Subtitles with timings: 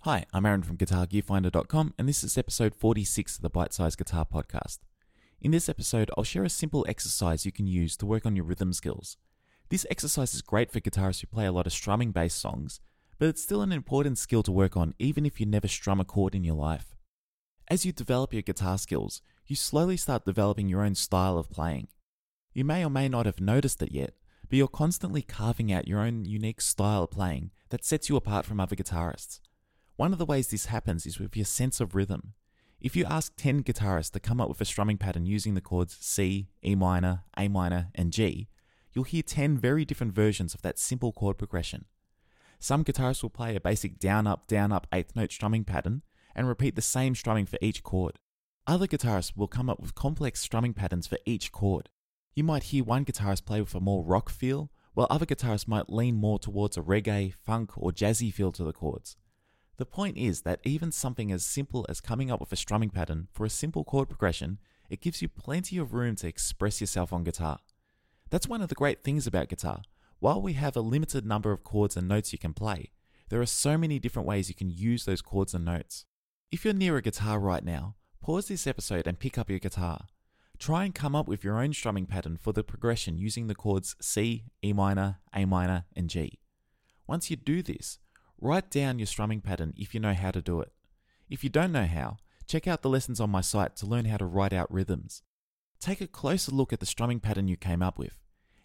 [0.00, 4.26] Hi, I'm Aaron from GuitarGearFinder.com, and this is episode 46 of the Bite Size Guitar
[4.26, 4.78] Podcast.
[5.40, 8.44] In this episode, I'll share a simple exercise you can use to work on your
[8.44, 9.18] rhythm skills.
[9.68, 12.80] This exercise is great for guitarists who play a lot of strumming based songs,
[13.20, 16.04] but it's still an important skill to work on even if you never strum a
[16.04, 16.96] chord in your life.
[17.68, 21.86] As you develop your guitar skills, you slowly start developing your own style of playing.
[22.52, 24.14] You may or may not have noticed it yet,
[24.48, 28.44] but you're constantly carving out your own unique style of playing that sets you apart
[28.44, 29.40] from other guitarists.
[29.96, 32.34] One of the ways this happens is with your sense of rhythm.
[32.80, 35.96] If you ask 10 guitarists to come up with a strumming pattern using the chords
[36.00, 38.48] C, E minor, A minor, and G,
[38.92, 41.84] you'll hear 10 very different versions of that simple chord progression.
[42.58, 46.02] Some guitarists will play a basic down up, down up eighth note strumming pattern
[46.34, 48.18] and repeat the same strumming for each chord.
[48.66, 51.88] Other guitarists will come up with complex strumming patterns for each chord.
[52.34, 55.90] You might hear one guitarist play with a more rock feel, while other guitarists might
[55.90, 59.16] lean more towards a reggae, funk, or jazzy feel to the chords.
[59.76, 63.28] The point is that even something as simple as coming up with a strumming pattern
[63.32, 64.58] for a simple chord progression,
[64.90, 67.60] it gives you plenty of room to express yourself on guitar.
[68.28, 69.82] That's one of the great things about guitar.
[70.18, 72.90] While we have a limited number of chords and notes you can play,
[73.30, 76.04] there are so many different ways you can use those chords and notes.
[76.52, 80.08] If you're near a guitar right now, pause this episode and pick up your guitar.
[80.60, 83.96] Try and come up with your own strumming pattern for the progression using the chords
[83.98, 86.38] C, E minor, A minor, and G.
[87.06, 87.98] Once you do this,
[88.38, 90.70] write down your strumming pattern if you know how to do it.
[91.30, 94.18] If you don't know how, check out the lessons on my site to learn how
[94.18, 95.22] to write out rhythms.
[95.80, 98.18] Take a closer look at the strumming pattern you came up with.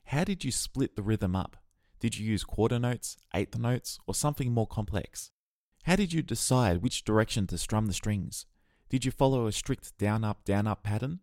[0.07, 1.55] How did you split the rhythm up?
[2.01, 5.31] Did you use quarter notes, eighth notes, or something more complex?
[5.83, 8.45] How did you decide which direction to strum the strings?
[8.89, 11.21] Did you follow a strict down up down up pattern?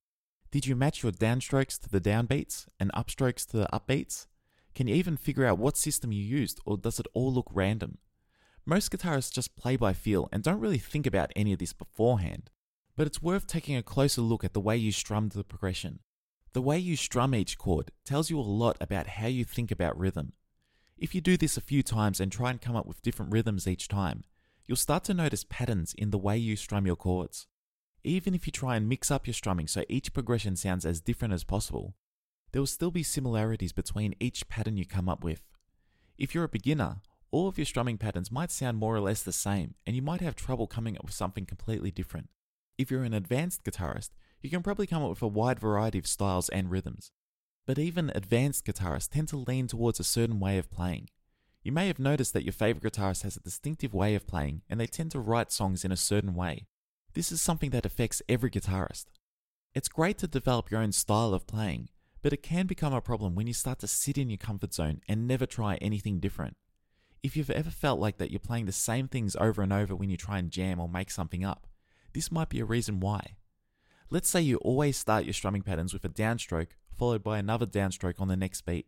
[0.53, 4.27] Did you match your downstrokes to the downbeats and upstrokes to the upbeats?
[4.75, 7.97] Can you even figure out what system you used, or does it all look random?
[8.67, 12.51] Most guitarists just play by feel and don't really think about any of this beforehand.
[12.97, 16.01] But it's worth taking a closer look at the way you strummed the progression.
[16.53, 19.99] The way you strum each chord tells you a lot about how you think about
[19.99, 20.35] rhythm.
[20.99, 23.67] If you do this a few times and try and come up with different rhythms
[23.67, 24.23] each time,
[24.67, 27.47] you'll start to notice patterns in the way you strum your chords.
[28.05, 31.35] Even if you try and mix up your strumming so each progression sounds as different
[31.35, 31.95] as possible,
[32.51, 35.43] there will still be similarities between each pattern you come up with.
[36.19, 36.97] If you're a beginner,
[37.31, 40.21] all of your strumming patterns might sound more or less the same, and you might
[40.21, 42.29] have trouble coming up with something completely different.
[42.77, 46.07] If you're an advanced guitarist, you can probably come up with a wide variety of
[46.07, 47.13] styles and rhythms.
[47.67, 51.09] But even advanced guitarists tend to lean towards a certain way of playing.
[51.63, 54.81] You may have noticed that your favorite guitarist has a distinctive way of playing, and
[54.81, 56.67] they tend to write songs in a certain way.
[57.15, 59.05] This is something that affects every guitarist.
[59.75, 61.91] It's great to develop your own style of playing,
[62.23, 65.03] but it can become a problem when you start to sit in your comfort zone
[65.07, 66.57] and never try anything different.
[67.23, 70.09] If you've ever felt like that you're playing the same things over and over when
[70.09, 71.67] you try and jam or make something up,
[72.15, 73.37] this might be a reason why.
[74.09, 78.21] Let's say you always start your strumming patterns with a downstroke followed by another downstroke
[78.21, 78.87] on the next beat.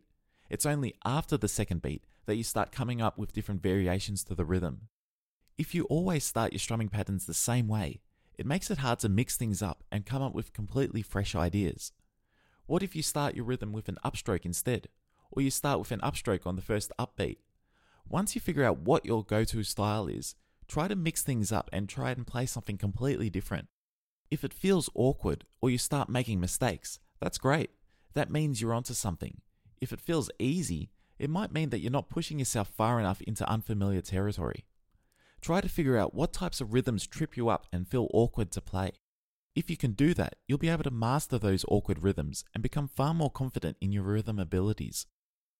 [0.49, 4.35] It's only after the second beat that you start coming up with different variations to
[4.35, 4.87] the rhythm.
[5.57, 8.01] If you always start your strumming patterns the same way,
[8.37, 11.91] it makes it hard to mix things up and come up with completely fresh ideas.
[12.65, 14.87] What if you start your rhythm with an upstroke instead?
[15.31, 17.37] Or you start with an upstroke on the first upbeat?
[18.07, 20.35] Once you figure out what your go to style is,
[20.67, 23.67] try to mix things up and try and play something completely different.
[24.31, 27.71] If it feels awkward or you start making mistakes, that's great.
[28.13, 29.41] That means you're onto something.
[29.81, 33.49] If it feels easy, it might mean that you're not pushing yourself far enough into
[33.49, 34.65] unfamiliar territory.
[35.45, 38.61] Try to figure out what types of rhythms trip you up and feel awkward to
[38.61, 38.93] play.
[39.53, 42.87] If you can do that, you'll be able to master those awkward rhythms and become
[42.87, 45.05] far more confident in your rhythm abilities.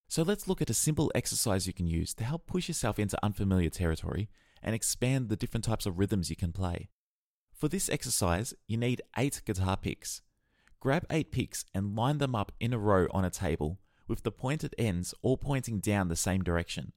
[0.07, 3.23] So let's look at a simple exercise you can use to help push yourself into
[3.23, 4.27] unfamiliar territory
[4.63, 6.89] and expand the different types of rhythms you can play.
[7.53, 10.23] For this exercise, you need 8 guitar picks.
[10.79, 14.31] Grab 8 picks and line them up in a row on a table with the
[14.31, 16.93] pointed ends all pointing down the same direction.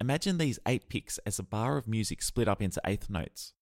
[0.00, 3.52] Imagine these 8 picks as a bar of music split up into eighth notes.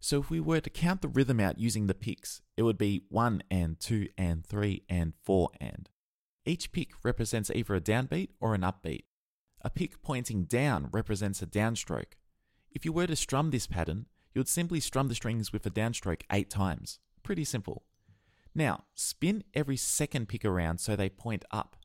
[0.00, 3.04] So if we were to count the rhythm out using the picks, it would be
[3.08, 5.88] 1 and 2 and 3 and 4 and.
[6.44, 9.04] Each pick represents either a downbeat or an upbeat.
[9.62, 12.14] A pick pointing down represents a downstroke.
[12.70, 15.70] If you were to strum this pattern, you would simply strum the strings with a
[15.70, 16.98] downstroke eight times.
[17.22, 17.84] Pretty simple.
[18.54, 21.76] Now, spin every second pick around so they point up.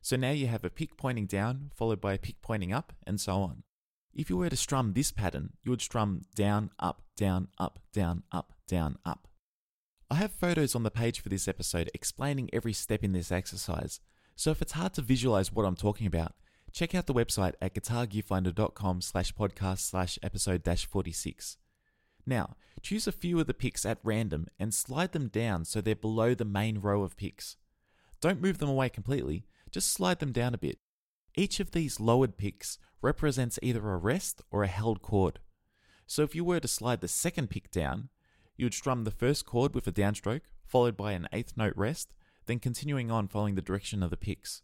[0.00, 3.20] So now you have a pick pointing down, followed by a pick pointing up, and
[3.20, 3.62] so on.
[4.14, 8.22] If you were to strum this pattern, you would strum down, up, down, up, down,
[8.32, 9.28] up, down, up.
[10.10, 14.00] I have photos on the page for this episode explaining every step in this exercise,
[14.34, 16.32] so if it's hard to visualize what I'm talking about,
[16.72, 21.56] check out the website at guitargearfinder.com slash podcast slash episode dash 46.
[22.24, 25.96] Now, choose a few of the picks at random and slide them down so they're
[25.96, 27.56] below the main row of picks.
[28.20, 30.78] Don't move them away completely, just slide them down a bit.
[31.36, 35.40] Each of these lowered picks represents either a rest or a held chord.
[36.06, 38.08] So if you were to slide the second pick down,
[38.56, 42.14] you would strum the first chord with a downstroke, followed by an eighth note rest,
[42.46, 44.62] then continuing on following the direction of the picks.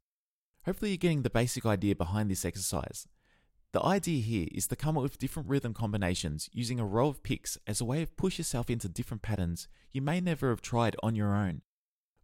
[0.64, 3.06] Hopefully, you're getting the basic idea behind this exercise.
[3.72, 7.22] The idea here is to come up with different rhythm combinations using a row of
[7.22, 10.96] picks as a way of push yourself into different patterns you may never have tried
[11.02, 11.62] on your own.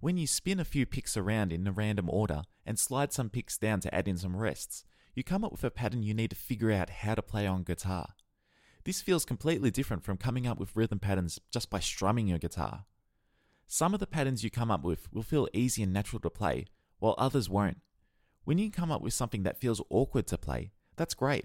[0.01, 3.59] When you spin a few picks around in a random order and slide some picks
[3.59, 4.83] down to add in some rests,
[5.15, 7.65] you come up with a pattern you need to figure out how to play on
[7.65, 8.15] guitar.
[8.85, 12.87] This feels completely different from coming up with rhythm patterns just by strumming your guitar.
[13.67, 16.65] Some of the patterns you come up with will feel easy and natural to play,
[16.99, 17.83] while others won't.
[18.45, 21.45] When you come up with something that feels awkward to play, that's great.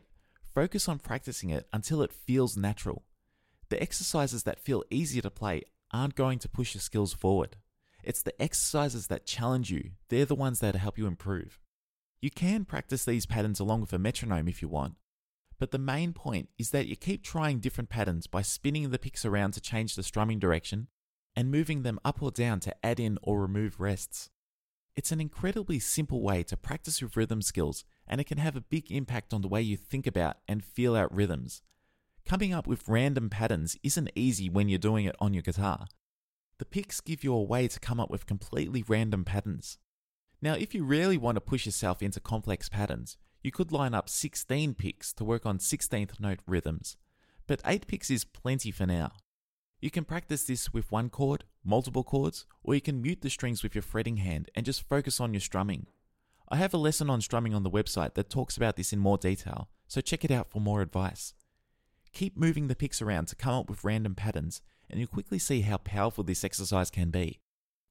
[0.53, 3.03] Focus on practicing it until it feels natural.
[3.67, 7.57] The exercises that feel easier to play aren't going to push your skills forward.
[8.05, 11.59] It's the exercises that challenge you, they're the ones that help you improve.
[12.21, 14.93] You can practice these patterns along with a metronome if you want,
[15.57, 19.25] but the main point is that you keep trying different patterns by spinning the picks
[19.25, 20.87] around to change the strumming direction
[21.35, 24.29] and moving them up or down to add in or remove rests.
[24.95, 28.61] It's an incredibly simple way to practice with rhythm skills, and it can have a
[28.61, 31.63] big impact on the way you think about and feel out rhythms.
[32.25, 35.87] Coming up with random patterns isn't easy when you're doing it on your guitar.
[36.57, 39.77] The picks give you a way to come up with completely random patterns.
[40.41, 44.09] Now, if you really want to push yourself into complex patterns, you could line up
[44.09, 46.97] 16 picks to work on 16th note rhythms,
[47.45, 49.11] but 8 picks is plenty for now.
[49.81, 53.61] You can practice this with one chord, multiple chords, or you can mute the strings
[53.61, 55.87] with your fretting hand and just focus on your strumming.
[56.47, 59.17] I have a lesson on strumming on the website that talks about this in more
[59.17, 61.33] detail, so check it out for more advice.
[62.15, 65.61] Keep moving the picks around to come up with random patterns, and you'll quickly see
[65.61, 67.41] how powerful this exercise can be.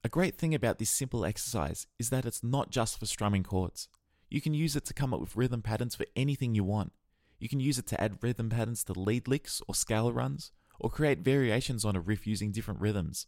[0.02, 3.86] A great thing about this simple exercise is that it's not just for strumming chords.
[4.30, 6.92] You can use it to come up with rhythm patterns for anything you want.
[7.38, 10.88] You can use it to add rhythm patterns to lead licks or scale runs, or
[10.88, 13.26] create variations on a riff using different rhythms.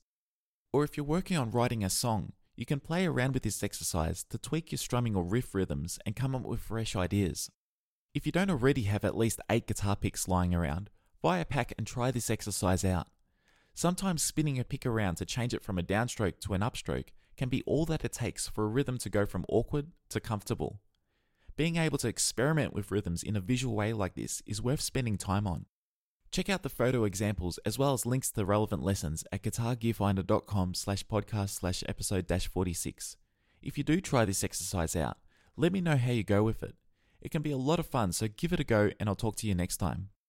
[0.73, 4.25] Or if you're working on writing a song, you can play around with this exercise
[4.31, 7.51] to tweak your strumming or riff rhythms and come up with fresh ideas.
[8.17, 10.89] If you don't already have at least 8 guitar picks lying around,
[11.21, 13.09] buy a pack and try this exercise out.
[13.75, 17.51] Sometimes spinning a pick around to change it from a downstroke to an upstroke can
[17.51, 20.81] be all that it takes for a rhythm to go from awkward to comfortable.
[21.59, 25.19] Being able to experiment with rhythms in a visual way like this is worth spending
[25.19, 25.67] time on.
[26.31, 30.73] Check out the photo examples as well as links to the relevant lessons at guitargearfinder.com
[30.73, 33.19] slash podcast slash episode 46.
[33.61, 35.19] If you do try this exercise out,
[35.55, 36.77] let me know how you go with it.
[37.27, 39.35] It can be a lot of fun, so give it a go and I'll talk
[39.39, 40.11] to you next time.